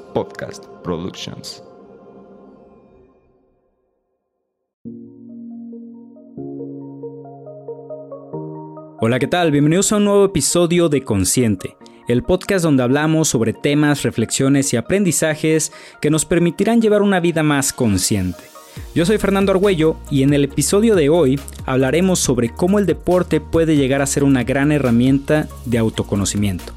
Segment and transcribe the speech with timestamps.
[0.00, 1.62] Podcast Productions.
[9.00, 9.50] Hola, ¿qué tal?
[9.50, 11.76] Bienvenidos a un nuevo episodio de Consciente,
[12.08, 17.42] el podcast donde hablamos sobre temas, reflexiones y aprendizajes que nos permitirán llevar una vida
[17.42, 18.44] más consciente.
[18.94, 23.40] Yo soy Fernando Argüello y en el episodio de hoy hablaremos sobre cómo el deporte
[23.40, 26.72] puede llegar a ser una gran herramienta de autoconocimiento.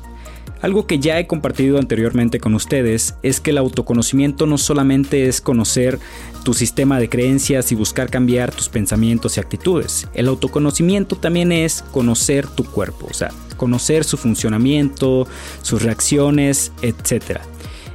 [0.65, 5.39] Algo que ya he compartido anteriormente con ustedes es que el autoconocimiento no solamente es
[5.39, 5.99] conocer
[6.43, 10.07] tu sistema de creencias y buscar cambiar tus pensamientos y actitudes.
[10.15, 15.27] El autoconocimiento también es conocer tu cuerpo, o sea, conocer su funcionamiento,
[15.61, 17.41] sus reacciones, etc.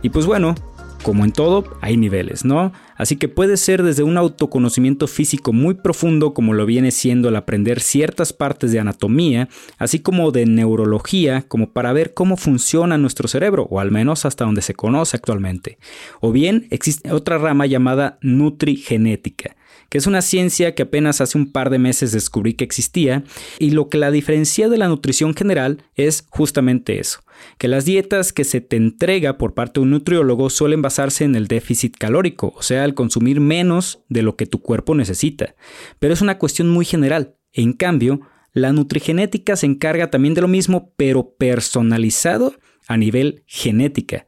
[0.03, 0.55] Y pues bueno,
[1.03, 2.73] como en todo, hay niveles, ¿no?
[3.01, 7.37] Así que puede ser desde un autoconocimiento físico muy profundo como lo viene siendo el
[7.37, 13.27] aprender ciertas partes de anatomía, así como de neurología, como para ver cómo funciona nuestro
[13.27, 15.79] cerebro, o al menos hasta donde se conoce actualmente.
[16.21, 19.57] O bien existe otra rama llamada nutrigenética,
[19.91, 23.25] que es una ciencia que apenas hace un par de meses descubrí que existía,
[23.59, 27.21] y lo que la diferencia de la nutrición general es justamente eso,
[27.59, 31.35] que las dietas que se te entrega por parte de un nutriólogo suelen basarse en
[31.35, 35.55] el déficit calórico, o sea, el consumir menos de lo que tu cuerpo necesita,
[35.99, 37.35] pero es una cuestión muy general.
[37.53, 38.21] En cambio,
[38.53, 42.55] la nutrigenética se encarga también de lo mismo, pero personalizado
[42.87, 44.27] a nivel genética.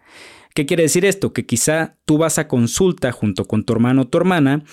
[0.54, 1.32] ¿Qué quiere decir esto?
[1.32, 4.64] Que quizá tú vas a consulta junto con tu hermano o tu hermana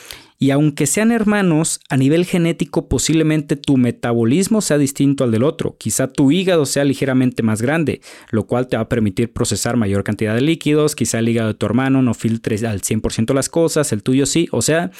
[0.41, 5.75] y aunque sean hermanos, a nivel genético posiblemente tu metabolismo sea distinto al del otro.
[5.77, 7.99] Quizá tu hígado sea ligeramente más grande,
[8.31, 10.95] lo cual te va a permitir procesar mayor cantidad de líquidos.
[10.95, 14.47] Quizá el hígado de tu hermano no filtre al 100% las cosas, el tuyo sí.
[14.51, 14.91] O sea,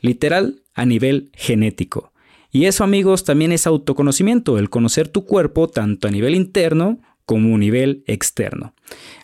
[0.00, 2.12] literal a nivel genético.
[2.50, 7.52] Y eso amigos también es autoconocimiento, el conocer tu cuerpo tanto a nivel interno como
[7.52, 8.74] un nivel externo.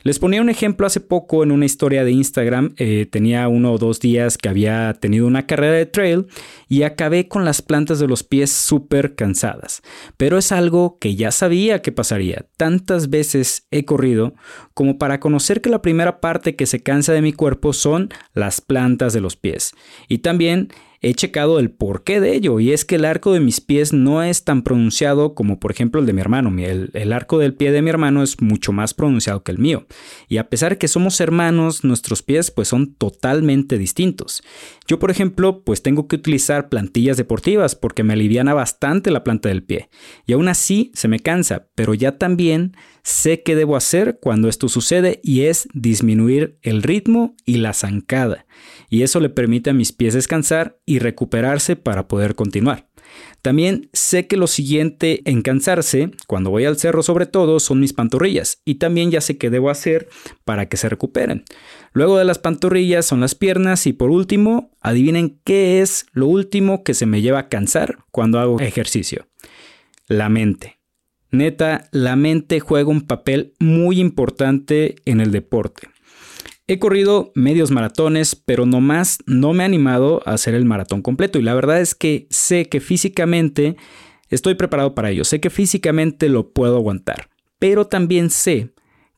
[0.02, 2.74] Les ponía un ejemplo hace poco en una historia de Instagram.
[2.76, 6.26] Eh, tenía uno o dos días que había tenido una carrera de trail
[6.68, 9.82] y acabé con las plantas de los pies súper cansadas.
[10.16, 12.46] Pero es algo que ya sabía que pasaría.
[12.56, 14.34] Tantas veces he corrido
[14.74, 18.60] como para conocer que la primera parte que se cansa de mi cuerpo son las
[18.60, 19.72] plantas de los pies.
[20.08, 20.68] Y también
[21.04, 24.22] he checado el porqué de ello y es que el arco de mis pies no
[24.22, 26.50] es tan pronunciado como por ejemplo el de mi hermano.
[26.58, 29.86] El, el, arco del pie de mi hermano es mucho más pronunciado que mío.
[30.28, 34.42] Y a pesar que somos hermanos, nuestros pies pues son totalmente distintos.
[34.86, 39.48] Yo por ejemplo pues tengo que utilizar plantillas deportivas porque me aliviana bastante la planta
[39.48, 39.88] del pie.
[40.26, 44.68] Y aún así se me cansa, pero ya también sé qué debo hacer cuando esto
[44.68, 48.46] sucede y es disminuir el ritmo y la zancada.
[48.88, 52.88] Y eso le permite a mis pies descansar y recuperarse para poder continuar.
[53.42, 57.92] También sé que lo siguiente en cansarse, cuando voy al cerro sobre todo, son mis
[57.92, 60.08] pantorrillas y también ya sé qué debo hacer
[60.44, 61.44] para que se recuperen.
[61.92, 66.82] Luego de las pantorrillas son las piernas y por último, adivinen qué es lo último
[66.82, 69.26] que se me lleva a cansar cuando hago ejercicio.
[70.08, 70.78] La mente.
[71.30, 75.88] Neta, la mente juega un papel muy importante en el deporte.
[76.66, 81.38] He corrido medios maratones, pero nomás no me he animado a hacer el maratón completo.
[81.38, 83.76] Y la verdad es que sé que físicamente
[84.30, 85.24] estoy preparado para ello.
[85.24, 87.28] Sé que físicamente lo puedo aguantar.
[87.58, 88.72] Pero también sé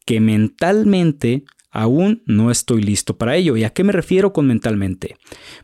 [0.05, 3.57] que mentalmente aún no estoy listo para ello.
[3.57, 5.17] ¿Y a qué me refiero con mentalmente?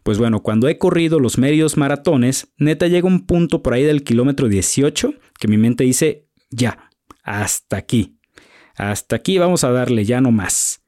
[0.04, 4.04] Pues bueno, cuando he corrido los medios maratones, neta llega un punto por ahí del
[4.04, 6.91] kilómetro 18 que mi mente dice, ya,
[7.25, 8.19] hasta aquí.
[8.76, 10.81] Hasta aquí vamos a darle ya no más.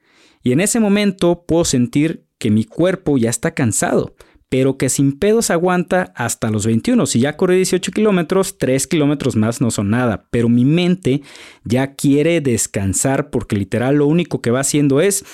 [0.44, 4.14] Y en ese momento puedo sentir que mi cuerpo ya está cansado,
[4.50, 7.06] pero que sin pedos aguanta hasta los 21.
[7.06, 11.22] Si ya corrí 18 kilómetros, 3 kilómetros más no son nada, pero mi mente
[11.64, 15.24] ya quiere descansar porque literal lo único que va haciendo es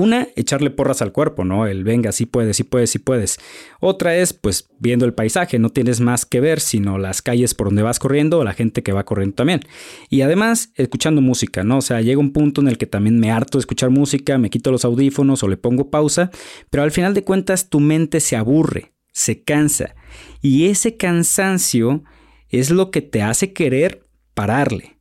[0.00, 1.66] una, echarle porras al cuerpo, ¿no?
[1.66, 3.38] El venga, sí puedes, sí puedes, sí puedes.
[3.80, 7.68] Otra es, pues, viendo el paisaje, no tienes más que ver, sino las calles por
[7.68, 9.60] donde vas corriendo o la gente que va corriendo también.
[10.08, 11.78] Y además, escuchando música, ¿no?
[11.78, 14.50] O sea, llega un punto en el que también me harto de escuchar música, me
[14.50, 16.30] quito los audífonos o le pongo pausa,
[16.70, 19.94] pero al final de cuentas tu mente se aburre, se cansa.
[20.40, 22.04] Y ese cansancio
[22.48, 24.99] es lo que te hace querer pararle.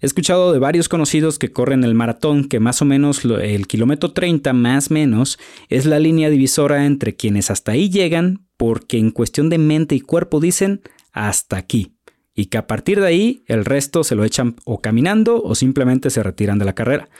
[0.00, 4.12] He escuchado de varios conocidos que corren el maratón que más o menos el kilómetro
[4.12, 5.38] 30 más menos
[5.68, 10.00] es la línea divisora entre quienes hasta ahí llegan porque en cuestión de mente y
[10.00, 10.80] cuerpo dicen
[11.12, 11.96] hasta aquí
[12.34, 16.08] y que a partir de ahí el resto se lo echan o caminando o simplemente
[16.08, 17.10] se retiran de la carrera.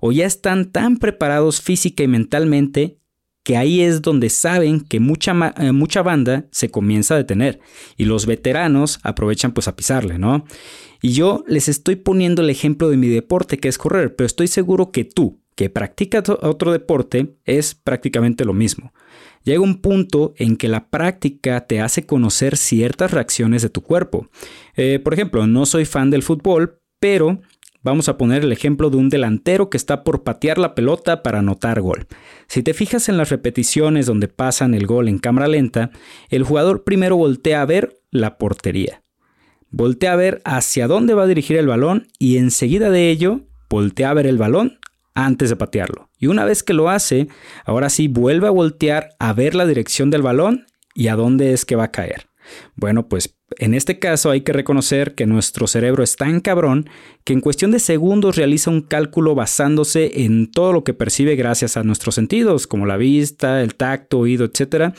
[0.00, 2.98] O ya están tan preparados física y mentalmente
[3.46, 7.60] que ahí es donde saben que mucha, eh, mucha banda se comienza a detener
[7.96, 10.44] y los veteranos aprovechan pues a pisarle, ¿no?
[11.00, 14.48] Y yo les estoy poniendo el ejemplo de mi deporte que es correr, pero estoy
[14.48, 18.92] seguro que tú, que practica otro deporte es prácticamente lo mismo.
[19.44, 24.28] Llega un punto en que la práctica te hace conocer ciertas reacciones de tu cuerpo.
[24.74, 27.40] Eh, por ejemplo, no soy fan del fútbol, pero
[27.86, 31.38] Vamos a poner el ejemplo de un delantero que está por patear la pelota para
[31.38, 32.08] anotar gol.
[32.48, 35.92] Si te fijas en las repeticiones donde pasan el gol en cámara lenta,
[36.28, 39.04] el jugador primero voltea a ver la portería.
[39.70, 44.10] Voltea a ver hacia dónde va a dirigir el balón y enseguida de ello voltea
[44.10, 44.80] a ver el balón
[45.14, 46.10] antes de patearlo.
[46.18, 47.28] Y una vez que lo hace,
[47.64, 51.64] ahora sí vuelve a voltear a ver la dirección del balón y a dónde es
[51.64, 52.26] que va a caer.
[52.74, 56.88] Bueno, pues en este caso hay que reconocer que nuestro cerebro es tan cabrón
[57.24, 61.76] que en cuestión de segundos realiza un cálculo basándose en todo lo que percibe gracias
[61.76, 64.94] a nuestros sentidos, como la vista, el tacto, oído, etc.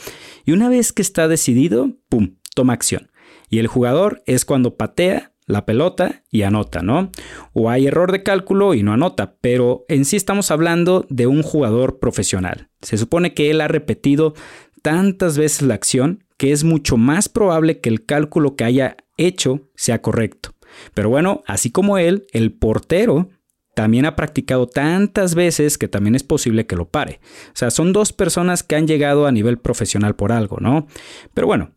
[0.46, 3.10] Y una vez que está decidido, ¡pum!, toma acción.
[3.50, 7.10] Y el jugador es cuando patea la pelota y anota, ¿no?
[7.52, 11.42] O hay error de cálculo y no anota, pero en sí estamos hablando de un
[11.42, 12.68] jugador profesional.
[12.82, 14.34] Se supone que él ha repetido
[14.82, 19.68] tantas veces la acción que es mucho más probable que el cálculo que haya hecho
[19.74, 20.54] sea correcto.
[20.94, 23.28] Pero bueno, así como él, el portero
[23.74, 27.20] también ha practicado tantas veces que también es posible que lo pare.
[27.48, 30.86] O sea, son dos personas que han llegado a nivel profesional por algo, ¿no?
[31.34, 31.72] Pero bueno,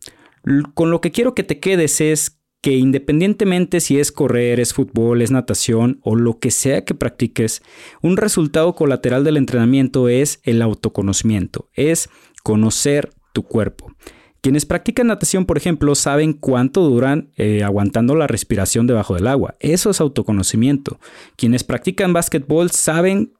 [0.74, 5.20] con lo que quiero que te quedes es que independientemente si es correr, es fútbol,
[5.20, 7.62] es natación o lo que sea que practiques,
[8.02, 12.08] un resultado colateral del entrenamiento es el autoconocimiento, es
[12.44, 13.92] conocer tu cuerpo.
[14.42, 19.54] Quienes practican natación, por ejemplo, saben cuánto duran eh, aguantando la respiración debajo del agua.
[19.60, 20.98] Eso es autoconocimiento.
[21.36, 23.34] Quienes practican básquetbol saben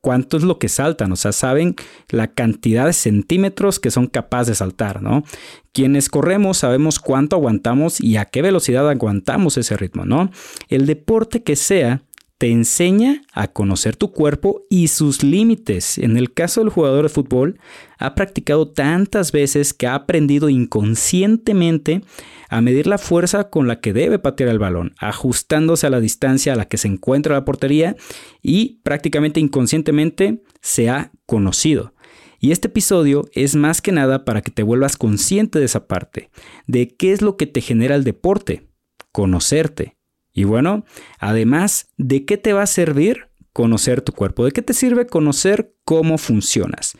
[0.00, 1.74] cuánto es lo que saltan, o sea, saben
[2.08, 5.24] la cantidad de centímetros que son capaces de saltar, ¿no?
[5.72, 10.30] Quienes corremos sabemos cuánto aguantamos y a qué velocidad aguantamos ese ritmo, ¿no?
[10.68, 12.02] El deporte que sea
[12.38, 15.96] te enseña a conocer tu cuerpo y sus límites.
[15.98, 17.58] En el caso del jugador de fútbol,
[17.98, 22.02] ha practicado tantas veces que ha aprendido inconscientemente
[22.48, 26.52] a medir la fuerza con la que debe patear el balón, ajustándose a la distancia
[26.52, 27.96] a la que se encuentra la portería
[28.42, 31.94] y prácticamente inconscientemente se ha conocido.
[32.38, 36.30] Y este episodio es más que nada para que te vuelvas consciente de esa parte,
[36.66, 38.68] de qué es lo que te genera el deporte,
[39.10, 39.95] conocerte.
[40.36, 40.84] Y bueno,
[41.18, 44.44] además, ¿de qué te va a servir conocer tu cuerpo?
[44.44, 46.92] ¿De qué te sirve conocer cómo funcionas?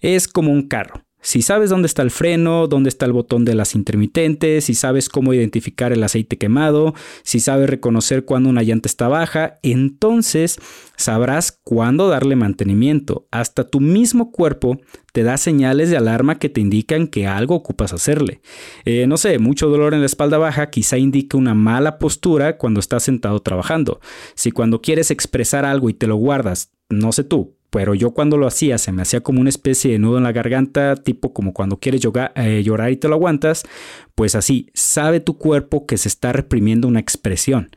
[0.00, 1.03] Es como un carro.
[1.24, 5.08] Si sabes dónde está el freno, dónde está el botón de las intermitentes, si sabes
[5.08, 6.92] cómo identificar el aceite quemado,
[7.22, 10.58] si sabes reconocer cuándo una llanta está baja, entonces
[10.96, 13.26] sabrás cuándo darle mantenimiento.
[13.30, 14.78] Hasta tu mismo cuerpo
[15.14, 18.42] te da señales de alarma que te indican que algo ocupas hacerle.
[18.84, 22.80] Eh, no sé, mucho dolor en la espalda baja quizá indique una mala postura cuando
[22.80, 23.98] estás sentado trabajando.
[24.34, 28.36] Si cuando quieres expresar algo y te lo guardas, no sé tú, pero yo cuando
[28.36, 31.52] lo hacía se me hacía como una especie de nudo en la garganta, tipo como
[31.52, 32.02] cuando quieres
[32.36, 33.64] eh, llorar y te lo aguantas,
[34.14, 37.70] pues así, sabe tu cuerpo que se está reprimiendo una expresión.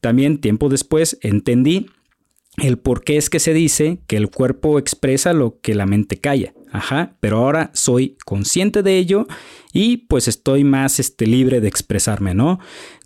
[0.00, 1.90] También tiempo después entendí
[2.62, 6.16] el por qué es que se dice que el cuerpo expresa lo que la mente
[6.16, 6.54] calla.
[6.70, 9.26] Ajá, pero ahora soy consciente de ello
[9.74, 12.58] y pues estoy más este, libre de expresarme, ¿no?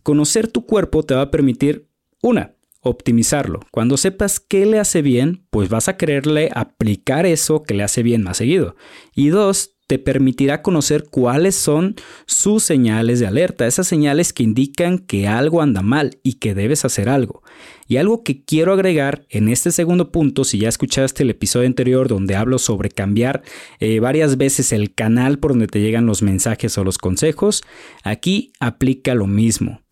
[0.04, 1.88] Conocer tu cuerpo te va a permitir,
[2.22, 2.56] una,
[2.88, 3.60] optimizarlo.
[3.70, 8.02] Cuando sepas qué le hace bien, pues vas a quererle aplicar eso que le hace
[8.02, 8.76] bien más seguido.
[9.14, 11.94] Y dos, te permitirá conocer cuáles son
[12.26, 16.84] sus señales de alerta, esas señales que indican que algo anda mal y que debes
[16.84, 17.43] hacer algo.
[17.86, 22.08] Y algo que quiero agregar en este segundo punto, si ya escuchaste el episodio anterior
[22.08, 23.43] donde hablo sobre cambiar
[23.78, 27.62] eh, varias veces el canal por donde te llegan los mensajes o los consejos,
[28.02, 29.82] aquí aplica lo mismo.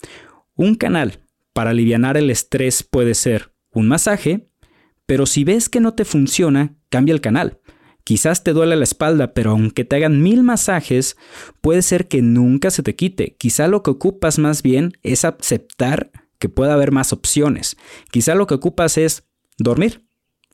[0.56, 1.20] Un canal
[1.54, 4.50] para aliviar el estrés puede ser un masaje,
[5.06, 7.60] pero si ves que no te funciona, cambia el canal.
[8.02, 11.16] Quizás te duele la espalda, pero aunque te hagan mil masajes,
[11.62, 13.36] puede ser que nunca se te quite.
[13.38, 17.76] Quizá lo que ocupas más bien es aceptar que puede haber más opciones.
[18.10, 19.24] Quizá lo que ocupas es
[19.56, 20.04] dormir.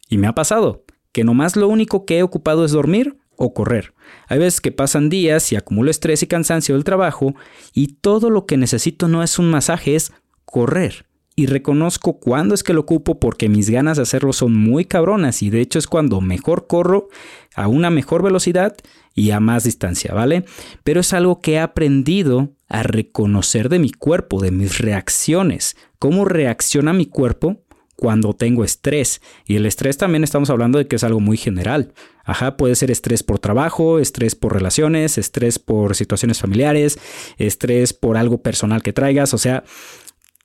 [0.09, 3.95] Y me ha pasado, que nomás lo único que he ocupado es dormir o correr.
[4.29, 7.35] Hay veces que pasan días y acumulo estrés y cansancio del trabajo
[7.73, 10.13] y todo lo que necesito no es un masaje, es
[10.51, 11.07] correr.
[11.37, 15.43] Y reconozco cuándo es que lo ocupo porque mis ganas de hacerlo son muy cabronas
[15.43, 17.09] y de hecho es cuando mejor corro
[17.55, 18.77] a una mejor velocidad
[19.15, 20.45] y a más distancia, ¿vale?
[20.85, 26.25] Pero es algo que he aprendido a reconocer de mi cuerpo, de mis reacciones, cómo
[26.25, 27.63] reacciona mi cuerpo
[27.97, 29.21] cuando tengo estrés.
[29.45, 31.93] Y el estrés también estamos hablando de que es algo muy general.
[32.25, 36.99] Ajá, puede ser estrés por trabajo, estrés por relaciones, estrés por situaciones familiares,
[37.37, 39.35] estrés por algo personal que traigas.
[39.35, 39.65] O sea,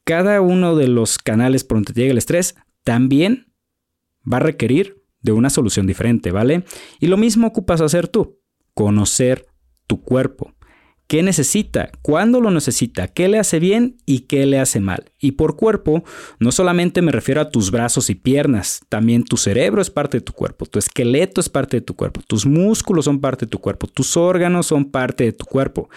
[0.06, 3.52] cada uno de los canales por donde te llega el estrés también
[4.32, 6.64] va a requerir de una solución diferente, ¿vale?
[7.00, 8.40] Y lo mismo ocupas hacer tú,
[8.74, 9.48] conocer
[9.88, 10.55] tu cuerpo.
[11.08, 11.92] ¿Qué necesita?
[12.02, 13.08] ¿Cuándo lo necesita?
[13.08, 15.12] ¿Qué le hace bien y qué le hace mal?
[15.20, 16.04] Y por cuerpo,
[16.40, 20.22] no solamente me refiero a tus brazos y piernas, también tu cerebro es parte de
[20.22, 23.60] tu cuerpo, tu esqueleto es parte de tu cuerpo, tus músculos son parte de tu
[23.60, 25.90] cuerpo, tus órganos son parte de tu cuerpo.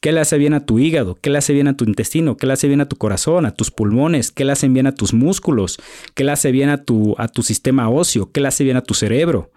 [0.00, 1.14] ¿Qué le hace bien a tu hígado?
[1.14, 2.36] ¿Qué le hace bien a tu intestino?
[2.36, 4.32] ¿Qué le hace bien a tu corazón, a tus pulmones?
[4.32, 5.78] ¿Qué le hacen bien a tus músculos?
[6.14, 8.32] ¿Qué le hace bien a tu, a tu sistema óseo?
[8.32, 9.52] ¿Qué le hace bien a tu cerebro?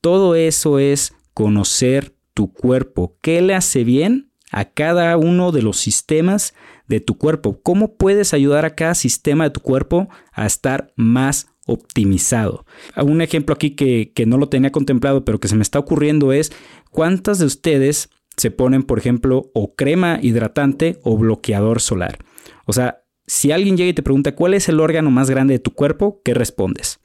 [0.00, 3.16] Todo eso es conocer tu cuerpo.
[3.20, 6.54] ¿Qué le hace bien a cada uno de los sistemas
[6.86, 7.60] de tu cuerpo.
[7.62, 12.64] ¿Cómo puedes ayudar a cada sistema de tu cuerpo a estar más optimizado?
[12.96, 16.32] Un ejemplo aquí que, que no lo tenía contemplado, pero que se me está ocurriendo
[16.32, 16.52] es
[16.90, 22.18] cuántas de ustedes se ponen, por ejemplo, o crema hidratante o bloqueador solar.
[22.64, 25.58] O sea, si alguien llega y te pregunta cuál es el órgano más grande de
[25.58, 27.00] tu cuerpo, ¿qué respondes?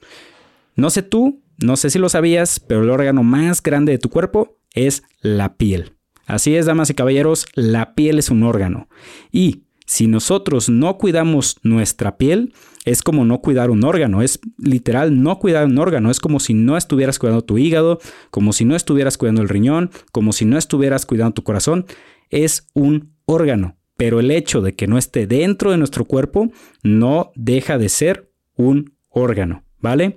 [0.74, 4.08] No sé tú, no sé si lo sabías, pero el órgano más grande de tu
[4.08, 5.93] cuerpo es la piel.
[6.26, 8.88] Así es, damas y caballeros, la piel es un órgano.
[9.30, 12.54] Y si nosotros no cuidamos nuestra piel,
[12.84, 16.54] es como no cuidar un órgano, es literal no cuidar un órgano, es como si
[16.54, 17.98] no estuvieras cuidando tu hígado,
[18.30, 21.86] como si no estuvieras cuidando el riñón, como si no estuvieras cuidando tu corazón,
[22.30, 23.76] es un órgano.
[23.96, 26.50] Pero el hecho de que no esté dentro de nuestro cuerpo
[26.82, 30.16] no deja de ser un órgano, ¿vale?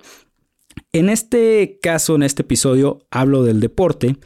[0.92, 4.16] En este caso, en este episodio, hablo del deporte,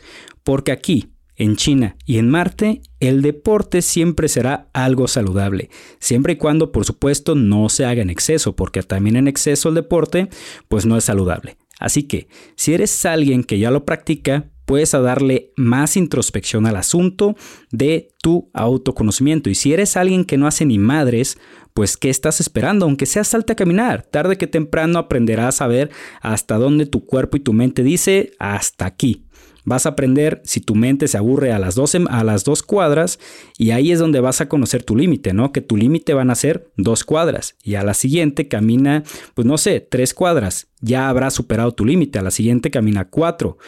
[0.43, 6.37] porque aquí en China y en Marte, el deporte siempre será algo saludable, siempre y
[6.37, 10.28] cuando por supuesto no se haga en exceso, porque también en exceso el deporte
[10.68, 11.56] pues no es saludable.
[11.80, 17.34] Así que, si eres alguien que ya lo practica, puedes darle más introspección al asunto
[17.72, 19.50] de tu autoconocimiento.
[19.50, 21.38] Y si eres alguien que no hace ni madres,
[21.75, 22.87] pues ¿qué estás esperando?
[22.87, 27.37] Aunque sea salte a caminar, tarde que temprano aprenderás a ver hasta dónde tu cuerpo
[27.37, 29.26] y tu mente dice hasta aquí.
[29.64, 33.19] Vas a aprender si tu mente se aburre a las dos, a las dos cuadras
[33.59, 35.52] y ahí es donde vas a conocer tu límite, ¿no?
[35.52, 39.04] Que tu límite van a ser dos cuadras y a la siguiente camina,
[39.35, 40.69] pues no sé, tres cuadras.
[40.81, 42.19] Ya habrás superado tu límite.
[42.19, 43.59] A la siguiente camina cuatro.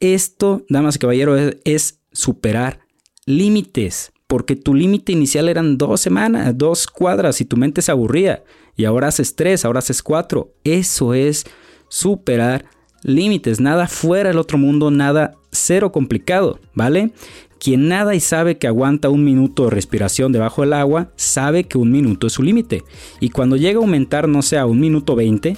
[0.00, 2.80] Esto, damas y caballeros, es, es superar
[3.24, 4.12] límites.
[4.26, 8.44] Porque tu límite inicial eran dos semanas, dos cuadras y tu mente se aburría.
[8.76, 10.54] Y ahora haces tres, ahora haces cuatro.
[10.64, 11.44] Eso es
[11.88, 12.64] superar
[13.02, 17.12] límites, nada fuera del otro mundo, nada cero complicado, ¿vale?
[17.58, 21.78] Quien nada y sabe que aguanta un minuto de respiración debajo del agua, sabe que
[21.78, 22.82] un minuto es su límite.
[23.20, 25.56] Y cuando llega a aumentar, no sé, a un minuto 20,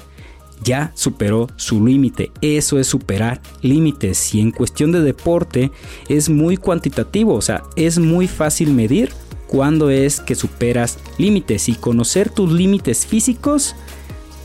[0.62, 2.30] ya superó su límite.
[2.42, 4.34] Eso es superar límites.
[4.34, 5.70] Y en cuestión de deporte
[6.08, 9.10] es muy cuantitativo, o sea, es muy fácil medir
[9.46, 11.70] cuándo es que superas límites.
[11.70, 13.74] Y conocer tus límites físicos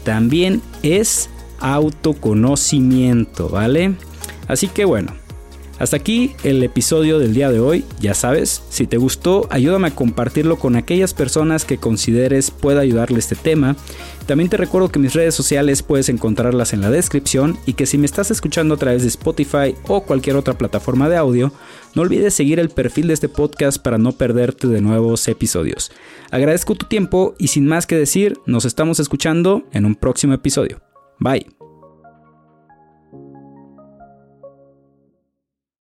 [0.03, 3.95] también es autoconocimiento, ¿vale?
[4.47, 5.13] Así que bueno,
[5.79, 9.95] hasta aquí el episodio del día de hoy, ya sabes, si te gustó, ayúdame a
[9.95, 13.77] compartirlo con aquellas personas que consideres pueda ayudarle este tema.
[14.25, 17.97] También te recuerdo que mis redes sociales puedes encontrarlas en la descripción y que si
[17.97, 21.53] me estás escuchando a través de Spotify o cualquier otra plataforma de audio,
[21.95, 25.93] no olvides seguir el perfil de este podcast para no perderte de nuevos episodios.
[26.29, 30.88] Agradezco tu tiempo y sin más que decir, nos estamos escuchando en un próximo episodio.
[31.19, 31.58] Bye.